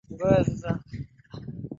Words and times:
Nikungojapo 0.03 0.71
chini, 0.87 1.05